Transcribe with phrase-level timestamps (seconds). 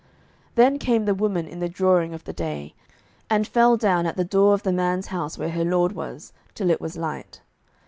[0.01, 0.09] 07:019:026
[0.55, 2.73] Then came the woman in the dawning of the day,
[3.29, 6.71] and fell down at the door of the man's house where her lord was, till
[6.71, 7.41] it was light.